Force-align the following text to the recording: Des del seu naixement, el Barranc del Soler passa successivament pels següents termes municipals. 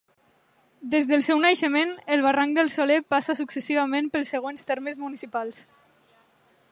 Des 0.93 1.09
del 1.09 1.23
seu 1.27 1.41
naixement, 1.43 1.91
el 2.15 2.23
Barranc 2.27 2.57
del 2.59 2.71
Soler 2.77 2.97
passa 3.15 3.37
successivament 3.41 4.11
pels 4.15 4.35
següents 4.37 4.69
termes 4.73 5.01
municipals. 5.05 5.65